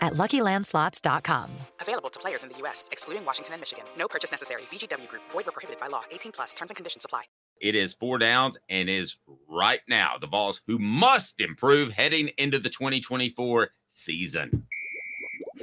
[0.00, 1.50] at luckylandslots.com.
[1.80, 3.84] Available to players in the U.S., excluding Washington and Michigan.
[3.96, 4.62] No purchase necessary.
[4.70, 6.02] VGW Group, void were prohibited by law.
[6.10, 7.24] 18 plus terms and conditions apply.
[7.60, 9.16] It is four downs and is
[9.48, 14.66] right now the Vols who must improve heading into the 2024 season.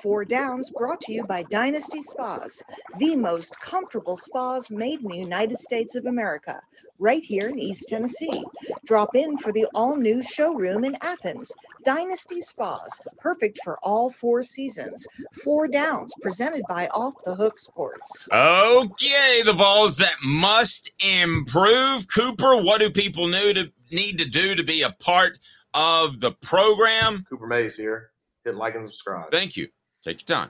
[0.01, 2.61] Four Downs brought to you by Dynasty Spas,
[2.99, 6.59] the most comfortable spas made in the United States of America,
[6.99, 8.43] right here in East Tennessee.
[8.85, 11.53] Drop in for the all new showroom in Athens.
[11.85, 15.07] Dynasty Spas, perfect for all four seasons.
[15.43, 18.27] Four Downs, presented by Off the Hook Sports.
[18.33, 20.91] Okay, the Vols that must
[21.21, 22.07] improve.
[22.13, 25.37] Cooper, what do people need to, need to do to be a part
[25.75, 27.23] of the program?
[27.29, 28.09] Cooper Mays here.
[28.43, 29.31] Hit like and subscribe.
[29.31, 29.67] Thank you.
[30.03, 30.49] Take your time.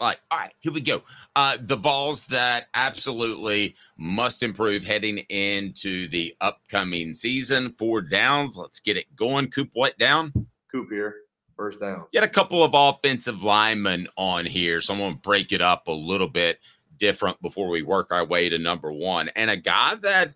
[0.00, 1.02] Like, all right, here we go.
[1.34, 7.74] Uh, the Vols that absolutely must improve heading into the upcoming season.
[7.78, 8.56] Four downs.
[8.56, 9.50] Let's get it going.
[9.50, 10.32] Coop, what down?
[10.70, 11.16] Coop here.
[11.56, 12.04] First down.
[12.12, 15.88] Get a couple of offensive linemen on here, so I'm going to break it up
[15.88, 16.58] a little bit
[16.98, 19.28] different before we work our way to number one.
[19.36, 20.34] And a guy that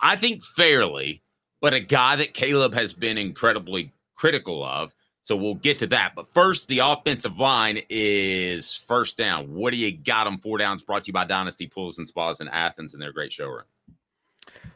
[0.00, 1.22] I think fairly,
[1.60, 6.12] but a guy that Caleb has been incredibly critical of so we'll get to that.
[6.14, 9.54] But first, the offensive line is first down.
[9.54, 10.38] What do you got them?
[10.38, 10.82] four downs?
[10.82, 13.64] Brought to you by Dynasty Pools and Spas in Athens and their great showroom.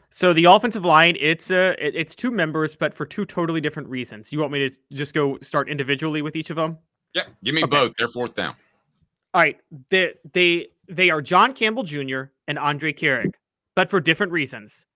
[0.09, 3.87] So the offensive line, it's uh, a it's two members, but for two totally different
[3.89, 4.33] reasons.
[4.33, 6.79] You want me to just go start individually with each of them?
[7.13, 7.69] Yeah, give me okay.
[7.69, 7.93] both.
[7.95, 8.55] They're fourth down.
[9.35, 12.23] All right, they they they are John Campbell Jr.
[12.47, 13.35] and Andrej Karic,
[13.75, 14.87] but for different reasons.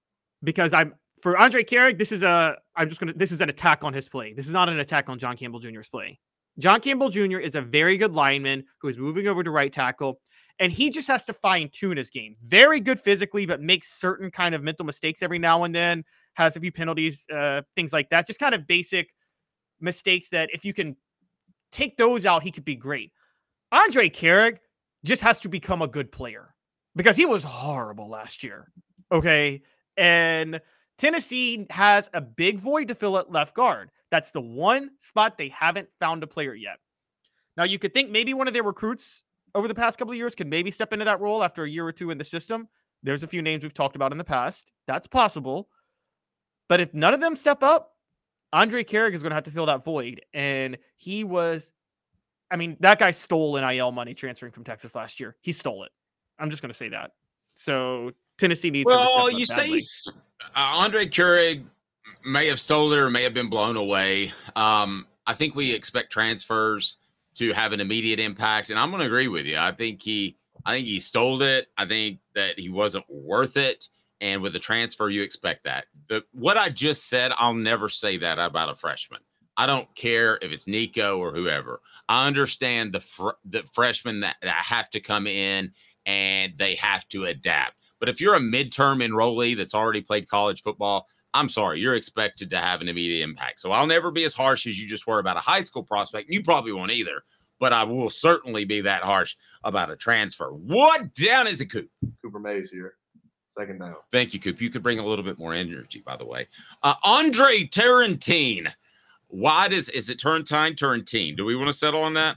[0.44, 3.86] Because I'm for Andrej Karic, this is a I'm just gonna this is an attack
[3.86, 4.34] on his play.
[4.34, 6.20] This is not an attack on John Campbell Jr.'s play.
[6.60, 7.40] John Campbell Jr.
[7.40, 10.20] is a very good lineman who is moving over to right tackle,
[10.60, 12.36] and he just has to fine tune his game.
[12.44, 16.04] Very good physically, but makes certain kind of mental mistakes every now and then.
[16.34, 18.28] Has a few penalties, uh, things like that.
[18.28, 19.10] Just kind of basic
[19.80, 20.94] mistakes that if you can
[21.72, 23.14] take those out, he could be great.
[23.74, 24.58] Andrej Karic
[25.06, 26.54] just has to become a good player
[26.98, 28.70] because he was horrible last year.
[29.10, 29.62] Okay.
[29.96, 30.60] And
[30.98, 33.92] Tennessee has a big void to fill at left guard.
[34.12, 36.78] That's the one spot they haven't found a player yet.
[37.58, 39.24] Now, you could think maybe one of their recruits
[39.56, 41.86] over the past couple of years can maybe step into that role after a year
[41.86, 42.68] or two in the system.
[43.04, 44.72] There's a few names we've talked about in the past.
[44.88, 45.68] That's possible.
[46.70, 47.92] But if none of them step up,
[48.54, 50.22] Andrej Karic is going to have to fill that void.
[50.34, 51.74] And he was,
[52.52, 55.36] I mean, that guy stole NIL money transferring from Texas last year.
[55.42, 55.92] He stole it.
[56.40, 57.12] I'm just going to say that.
[57.56, 58.86] So Tennessee needs.
[58.86, 59.80] Well, you say
[60.56, 61.64] uh, Andrej Karic
[62.26, 64.32] may have stolen it or may have been blown away.
[64.56, 66.98] Um, I think we expect transfers
[67.36, 69.58] to have an immediate impact, and I'm going to agree with you.
[69.58, 71.68] I think he, I think he stole it.
[71.78, 73.88] I think that he wasn't worth it.
[74.22, 75.86] And with the transfer, you expect that.
[76.08, 79.20] The what I just said, I'll never say that about a freshman.
[79.58, 81.82] I don't care if it's Nico or whoever.
[82.08, 85.74] I understand the fr- the freshmen that, that have to come in
[86.06, 87.76] and they have to adapt.
[88.04, 92.50] But if you're a midterm enrollee that's already played college football, I'm sorry, you're expected
[92.50, 93.62] to have an immediate impact.
[93.62, 96.30] So I'll never be as harsh as you just were about a high school prospect.
[96.30, 97.24] You probably won't either,
[97.62, 100.50] but I will certainly be that harsh about a transfer.
[100.50, 101.90] What down is it, Coop?
[102.22, 102.96] Cooper Mays here.
[103.48, 103.96] Second down.
[104.12, 104.60] Thank you, Coop.
[104.60, 106.50] You could bring a little bit more energy, by the way.
[106.84, 108.68] Uh, Andre Turrentine.
[109.30, 110.76] Why does is it Turrentine?
[110.76, 111.38] Turrentine.
[111.38, 112.36] Do we want to settle on that?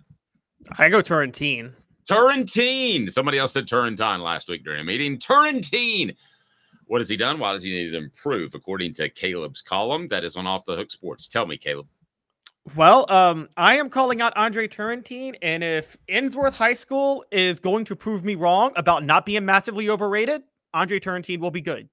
[0.78, 1.74] I go Turrentine.
[2.06, 3.08] Turrentine.
[3.08, 5.18] Somebody else said Turrentine last week during a meeting.
[5.18, 6.14] Turrentine.
[6.86, 7.38] What has he done?
[7.38, 8.54] Why does he need to improve?
[8.54, 11.26] According to Caleb's column that is on Off the Hook Sports.
[11.26, 11.88] Tell me, Caleb.
[12.74, 17.84] Well, um, I am calling out Andre Turrentine, and if Ensworth High School is going
[17.84, 20.42] to prove me wrong about not being massively overrated,
[20.74, 21.88] Andre Turrentine will be good.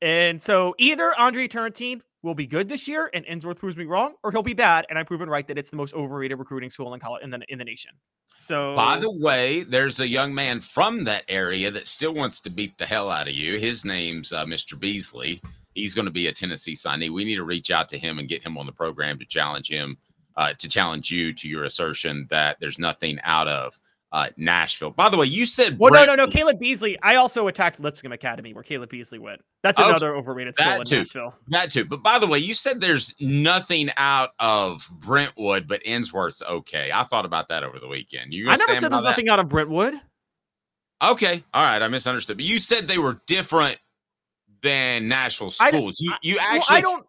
[0.00, 4.14] And so either Andre Turrentine will be good this year and Ensworth proves me wrong,
[4.22, 6.94] or he'll be bad and I'm proven right that it's the most overrated recruiting school
[6.94, 7.92] in college in the in the nation.
[8.38, 12.50] So by the way, there's a young man from that area that still wants to
[12.50, 13.58] beat the hell out of you.
[13.58, 14.78] His name's uh, Mr.
[14.78, 15.40] Beasley.
[15.74, 17.10] He's going to be a Tennessee signee.
[17.10, 19.68] We need to reach out to him and get him on the program to challenge
[19.68, 19.96] him,
[20.36, 23.78] uh, to challenge you to your assertion that there's nothing out of
[24.12, 24.90] uh, Nashville.
[24.90, 26.30] By the way, you said well, Brent- no, no, no.
[26.30, 26.98] Caleb Beasley.
[27.02, 29.42] I also attacked Lipscomb Academy, where Caleb Beasley went.
[29.62, 30.96] That's another overrated school that in too.
[30.96, 31.34] Nashville.
[31.48, 31.84] That too.
[31.84, 36.90] But by the way, you said there's nothing out of Brentwood, but Ensworth's okay.
[36.92, 38.32] I thought about that over the weekend.
[38.32, 39.10] You I never said there's that?
[39.10, 39.94] nothing out of Brentwood.
[41.02, 41.82] Okay, all right.
[41.82, 42.38] I misunderstood.
[42.38, 43.78] But you said they were different
[44.62, 46.00] than Nashville schools.
[46.00, 47.06] You you actually well, I don't.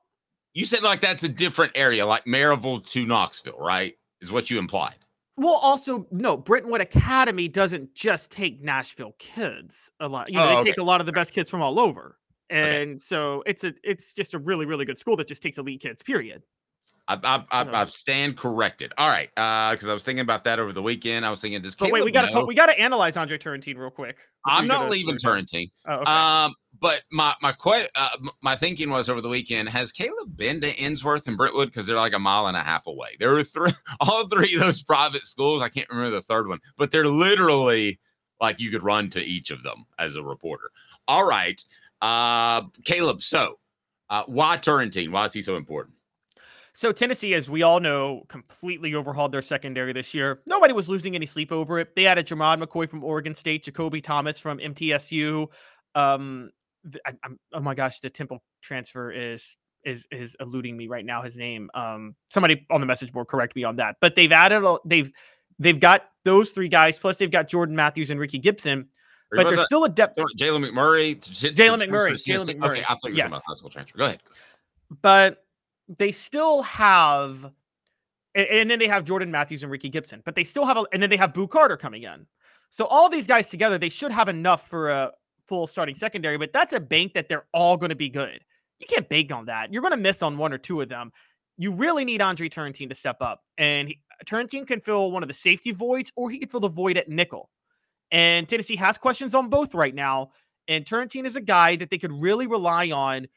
[0.53, 3.95] You said like that's a different area, like Maryville to Knoxville, right?
[4.21, 4.97] Is what you implied.
[5.39, 10.29] Well, also no, Brentwood Academy doesn't just take Nashville kids a lot.
[10.29, 10.69] You know, Oh, they okay.
[10.71, 12.17] take a lot of the best kids from all over.
[12.51, 12.81] Okay.
[12.83, 15.81] And so it's a it's just a really, really good school that just takes elite
[15.81, 16.43] kids, period.
[17.09, 18.93] I, I, I, I stand corrected.
[18.97, 21.25] All right, because I was thinking about that over the weekend.
[21.25, 23.89] I was thinking, does But Caleb wait, we gotta we gotta analyze Andre Turrentine real
[23.89, 24.17] quick.
[24.45, 25.71] I'm not leaving Turrentine.
[25.87, 26.11] Oh, okay.
[26.11, 30.61] Um, but my my que- uh, my thinking was over the weekend: Has Caleb been
[30.61, 33.17] to Ensworth and Brentwood because they're like a mile and a half away?
[33.19, 35.63] There were three, all three of those private schools.
[35.63, 37.99] I can't remember the third one, but they're literally
[38.39, 40.69] like you could run to each of them as a reporter.
[41.07, 41.59] All right,
[42.01, 43.23] uh, Caleb.
[43.23, 43.57] So,
[44.11, 45.11] uh, why Turrentine?
[45.11, 45.95] Why is he so important?
[46.79, 50.39] So Tennessee, as we all know, completely overhauled their secondary this year.
[50.45, 51.93] Nobody was losing any sleep over it.
[51.93, 55.47] They added Jermod McCoy from Oregon State, Jakobe Thomas from MTSU.
[55.95, 56.49] Um,
[57.05, 57.11] I,
[57.51, 61.21] oh my gosh, the Temple transfer is is is eluding me right now.
[61.21, 61.69] His name.
[61.73, 63.97] Um, somebody on the message board correct me on that.
[63.99, 64.63] But they've added.
[64.63, 65.11] a- They've
[65.59, 66.97] they've got those three guys.
[66.97, 68.87] Plus they've got Jordan Matthews and Ricky Gibson.
[69.31, 70.17] But to- still a depth.
[70.39, 71.17] Jalen McMurray.
[71.19, 72.57] Jalen McMurray, Jalen?
[72.57, 73.27] McMurray, Okay, I thought you were talking yes.
[73.27, 73.97] about high school transfer.
[73.97, 74.21] Go ahead.
[75.01, 75.43] but
[75.97, 77.51] they still have
[78.35, 81.01] and, then they have Jordan Matthews and Ricky Gibson, but they still have a, and
[81.01, 82.27] then they have Boo Carter coming in.
[82.69, 85.11] So all these guys together, they should have enough for a
[85.47, 88.39] full starting secondary, but that's a bank that they're all going to be good.
[88.79, 89.73] You can't bank on that.
[89.73, 91.11] You're going to miss on one or two of them.
[91.57, 95.27] You really need Andre Turrentine to step up, and he, Turrentine can fill one of
[95.27, 97.49] the safety voids, or he could fill the void at nickel.
[98.11, 100.31] And Tennessee has questions on both right now.
[100.67, 103.27] And Turrentine is a guy that they could really rely on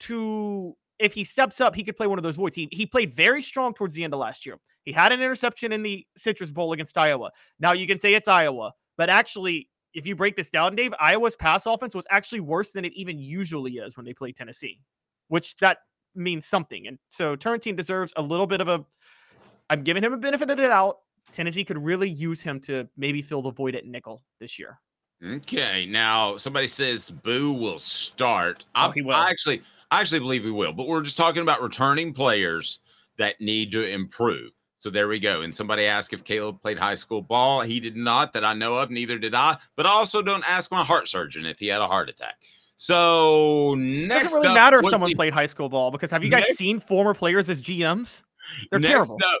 [0.00, 2.56] to if he steps up, he could play one of those voids.
[2.56, 4.58] He he played very strong towards the end of last year.
[4.84, 7.30] He had an interception in the Citrus Bowl against Iowa.
[7.58, 11.36] Now you can say it's Iowa, but actually, if you break this down, Dave, Iowa's
[11.36, 14.80] pass offense was actually worse than it even usually is when they play Tennessee,
[15.28, 15.78] which that
[16.14, 16.86] means something.
[16.86, 18.84] And so Turrentine deserves a little bit of a.
[19.68, 20.98] I'm giving him a benefit of the doubt.
[21.32, 24.78] Tennessee could really use him to maybe fill the void at nickel this year.
[25.24, 28.64] Okay, now somebody says Boo will start.
[28.74, 29.14] I, Oh, he will.
[29.14, 30.72] I actually, I actually believe we will.
[30.72, 32.80] But we're just talking about returning players
[33.18, 34.50] that need to improve.
[34.78, 35.40] So there we go.
[35.42, 37.62] And somebody asked if Caleb played high school ball.
[37.62, 38.90] He did not, that I know of.
[38.90, 39.56] Neither did I.
[39.74, 42.34] But also, don't ask my heart surgeon if he had a heart attack.
[42.76, 46.10] So It next, doesn't really up matter if someone be- played high school ball because
[46.10, 48.22] have you guys Next- seen former players as GMs?
[48.70, 49.14] They're terrible.
[49.14, 49.40] up,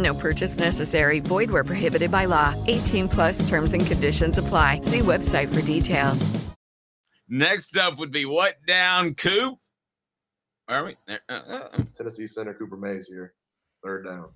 [0.00, 1.20] No purchase necessary.
[1.20, 2.54] Void where prohibited by law.
[2.66, 4.80] 18 plus terms and conditions apply.
[4.82, 6.30] See website for details.
[7.28, 9.58] Next up would be what down, Coop?
[10.68, 10.96] Are we?
[11.08, 11.82] Uh, uh, uh.
[11.92, 13.34] Tennessee center Cooper Mays here.
[13.84, 14.30] Third down.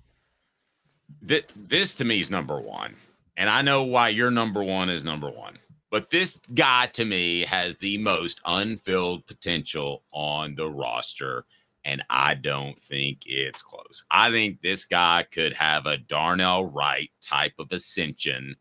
[1.21, 2.95] This, this to me is number one.
[3.37, 5.57] And I know why your number one is number one.
[5.91, 11.45] But this guy to me has the most unfilled potential on the roster.
[11.85, 14.03] And I don't think it's close.
[14.09, 18.55] I think this guy could have a Darnell Wright type of ascension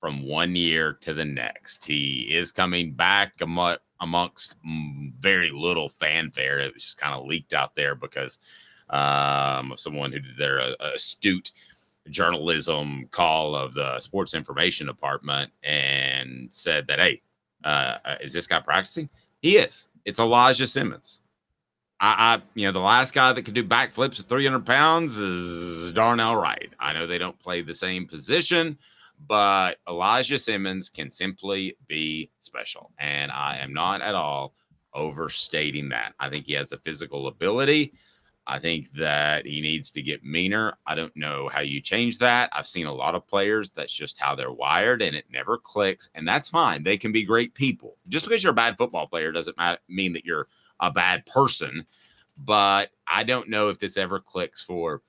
[0.00, 1.84] from one year to the next.
[1.84, 6.58] He is coming back amo- amongst mm, very little fanfare.
[6.58, 8.38] It was just kind of leaked out there because
[8.88, 11.52] um, of someone who did their uh, astute
[12.08, 17.20] journalism call of the sports information department and said that, hey,
[17.64, 19.08] uh, uh is this guy practicing?
[19.42, 19.86] He is.
[20.06, 21.19] It's Elijah Simmons.
[22.00, 25.92] I, I, you know, the last guy that could do backflips at 300 pounds is
[25.92, 26.70] Darnell Wright.
[26.80, 28.78] I know they don't play the same position,
[29.28, 32.90] but Elijah Simmons can simply be special.
[32.98, 34.54] And I am not at all
[34.94, 36.14] overstating that.
[36.18, 37.92] I think he has the physical ability.
[38.46, 40.72] I think that he needs to get meaner.
[40.86, 42.48] I don't know how you change that.
[42.52, 46.08] I've seen a lot of players that's just how they're wired and it never clicks.
[46.14, 46.82] And that's fine.
[46.82, 47.98] They can be great people.
[48.08, 49.56] Just because you're a bad football player doesn't
[49.88, 50.48] mean that you're
[50.80, 51.86] a bad person.
[52.38, 55.02] But I don't know if this ever clicks for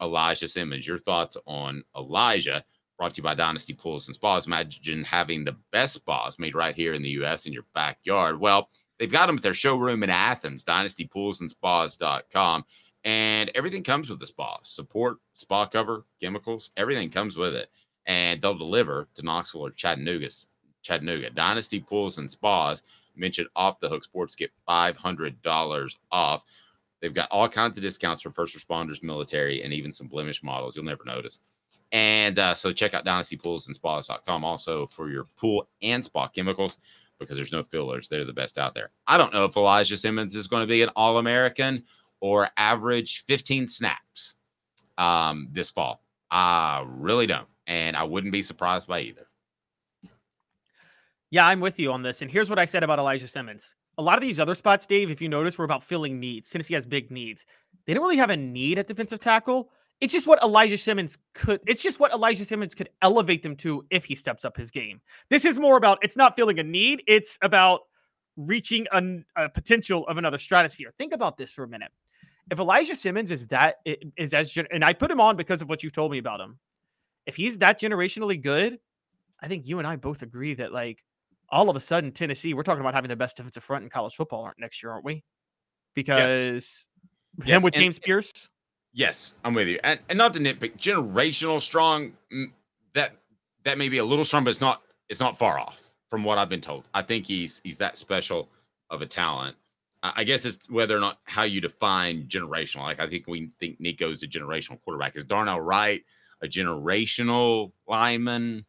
[0.00, 0.86] Elijah Simmons.
[0.86, 2.64] Your thoughts on Elijah?
[2.98, 4.46] brought to you by Dynasty Pools and Spas.
[4.46, 7.46] Imagine having the best spas made right here in the U.S.
[7.46, 8.40] in your backyard.
[8.40, 8.68] Well,
[8.98, 12.64] they've got them at their showroom in Athens, dynastypoolsandspas.com.
[13.04, 17.70] And everything comes with the spa support, spa cover, chemicals, everything comes with it.
[18.06, 20.28] And they'll deliver to Knoxville or Chattanooga.
[20.82, 21.30] Chattanooga.
[21.30, 22.82] Dynasty Pools and Spas.
[23.18, 26.44] Mention off the hook sports get $500 off.
[27.00, 30.74] They've got all kinds of discounts for first responders, military, and even some blemish models.
[30.74, 31.40] You'll never notice.
[31.92, 36.78] And uh, so check out dynastypoolsandspas.com also for your pool and spa chemicals
[37.18, 38.08] because there's no fillers.
[38.08, 38.90] They're the best out there.
[39.06, 41.84] I don't know if Elijah Simmons is going to be an All American
[42.20, 44.34] or average 15 snaps
[44.98, 46.02] um, this fall.
[46.30, 47.48] I really don't.
[47.66, 49.28] And I wouldn't be surprised by either.
[51.30, 52.22] Yeah, I'm with you on this.
[52.22, 53.74] And here's what I said about Elijah Simmons.
[53.98, 56.50] A lot of these other spots, Dave, if you notice, were about filling needs.
[56.50, 57.46] Tennessee has big needs.
[57.86, 59.70] They don't really have a need at defensive tackle
[60.00, 63.84] it's just what Elijah Simmons could it's just what Elijah Simmons could elevate them to
[63.90, 65.00] if he steps up his game.
[65.28, 67.80] This is more about it's not filling a need, it's about
[68.36, 69.02] reaching a,
[69.36, 70.92] a potential of another stratosphere.
[70.98, 71.90] Think about this for a minute.
[72.50, 75.82] If Elijah Simmons is that is as and I put him on because of what
[75.82, 76.58] you told me about him.
[77.26, 78.78] If he's that generationally good,
[79.42, 81.04] I think you and I both agree that like
[81.50, 84.14] all of a sudden Tennessee, we're talking about having the best defensive front in college
[84.14, 85.24] football next year, aren't we?
[85.94, 86.86] Because
[87.38, 87.46] yes.
[87.46, 87.62] him yes.
[87.62, 88.48] with James and, Pearce
[88.92, 89.78] Yes, I'm with you.
[89.84, 92.12] And, and not to nitpick, generational strong.
[92.32, 92.52] Mm,
[92.94, 93.12] that
[93.64, 94.82] that may be a little strong, but it's not.
[95.08, 96.88] It's not far off from what I've been told.
[96.94, 98.48] I think he's he's that special
[98.90, 99.56] of a talent.
[100.02, 102.82] I guess it's whether or not how you define generational.
[102.82, 105.16] Like I think we think Nico's a generational quarterback.
[105.16, 106.02] Is Darnell Wright
[106.42, 108.64] a generational lineman?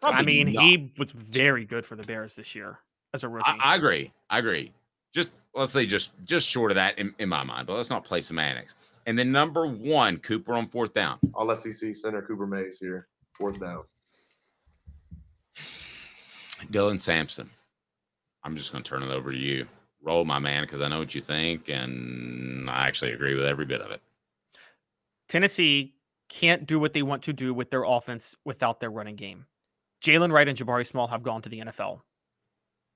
[0.00, 0.64] Probably I mean, not.
[0.64, 2.78] he was very good for the Bears this year
[3.14, 3.44] as a rookie.
[3.46, 4.12] I, I agree.
[4.30, 4.72] I agree.
[5.12, 8.04] Just let's say just just short of that in, in my mind, but let's not
[8.04, 8.76] play semantics.
[9.06, 11.18] And then number one, Cooper on fourth down.
[11.34, 13.84] All SEC center Cooper Mays here, fourth down.
[16.70, 17.48] Dylan Sampson.
[18.44, 19.66] I'm just going to turn it over to you.
[20.02, 23.64] Roll, my man, because I know what you think, and I actually agree with every
[23.64, 24.00] bit of it.
[25.28, 25.94] Tennessee
[26.28, 29.46] can't do what they want to do with their offense without their running game.
[30.02, 32.00] Jaylen Wright and Jabari Small have gone to the NFL.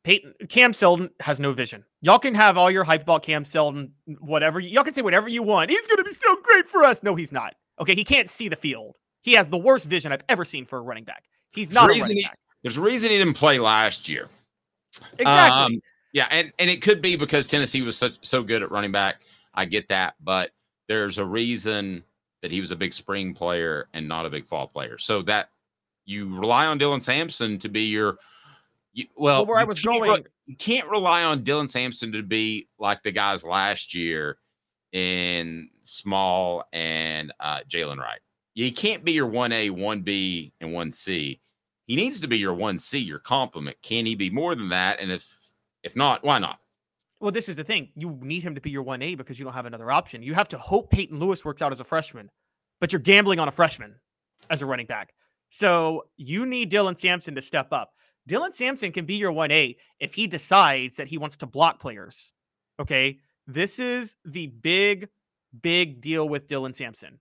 [0.04, 1.84] Peyton Cam Seldon has no vision.
[2.00, 4.58] Y'all can have all your hype about Cam Seldon, whatever.
[4.58, 5.70] Y'all can say whatever you want.
[5.70, 7.02] He's going to be so great for us.
[7.02, 7.54] No, he's not.
[7.80, 8.96] Okay, he can't see the field.
[9.22, 11.24] He has the worst vision I've ever seen for a running back.
[11.52, 12.38] He's not a running he, back.
[12.62, 14.28] There's a reason he didn't play last year.
[15.18, 15.76] Exactly.
[15.76, 15.80] Um,
[16.12, 19.22] yeah, and and it could be because Tennessee was such so good at running back.
[19.54, 20.50] I get that, but
[20.88, 22.04] there's a reason
[22.42, 24.98] that he was a big spring player and not a big fall player.
[24.98, 25.48] So that
[26.04, 28.18] you rely on Dylan Sampson to be your
[28.92, 33.02] you, well, where I was going, you can't rely on Dylan Sampson to be like
[33.02, 34.38] the guys last year
[34.92, 38.20] in Small and uh, Jaylen Wright.
[38.54, 41.40] You can't be your one A, one B, and one C.
[41.86, 43.76] He needs to be your one C, your complement.
[43.82, 45.00] Can he be more than that?
[45.00, 45.26] And if
[45.82, 46.58] if not, why not?
[47.18, 47.88] Well, this is the thing.
[47.96, 50.24] You need him to be your 1A because you don't have another option.
[50.24, 52.28] You have to hope Peyton Lewis works out as a freshman,
[52.80, 53.94] but you're gambling on a freshman
[54.50, 55.14] as a running back.
[55.52, 57.92] So you need Dylan Sampson to step up.
[58.28, 62.32] Dylan Sampson can be your 1A if he decides that he wants to block players.
[62.80, 63.18] Okay.
[63.46, 65.08] This is the big,
[65.60, 67.20] big deal with Dylan Sampson.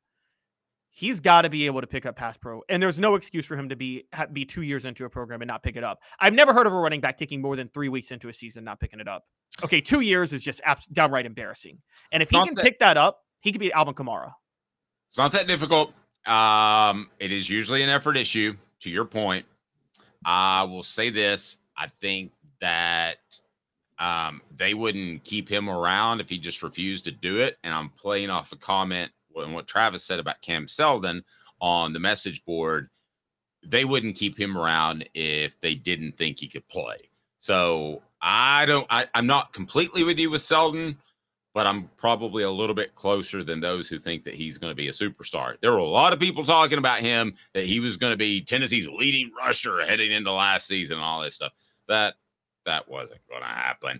[0.92, 3.56] He's got to be able to pick up pass pro, and there's no excuse for
[3.58, 6.00] him to be be two years into a program and not pick it up.
[6.20, 8.64] I've never heard of a running back taking more than three weeks into a season
[8.66, 9.24] not picking it up.
[9.64, 11.78] Okay, two years is just abs- downright embarrassing.
[12.12, 14.34] And if he Not can that- pick that up, he could be Alvin Kamara.
[15.08, 15.94] It's not that difficult.
[16.26, 18.56] Um, it is usually an effort issue.
[18.82, 19.46] To your point,
[20.26, 23.18] I will say this: I think that
[24.00, 27.58] um, they wouldn't keep him around if he just refused to do it.
[27.64, 31.24] And I'm playing off a comment when what Travis said about Cam Seldon
[31.60, 32.90] on the message board.
[33.64, 37.10] They wouldn't keep him around if they didn't think he could play.
[37.38, 38.88] So I don't.
[38.90, 40.98] I, I'm not completely with you with Seldon
[41.54, 44.76] but I'm probably a little bit closer than those who think that he's going to
[44.76, 45.60] be a superstar.
[45.60, 48.42] There were a lot of people talking about him that he was going to be
[48.42, 51.54] Tennessee's leading rusher heading into last season and all this stuff.
[51.88, 52.16] That
[52.66, 54.00] that wasn't going to happen.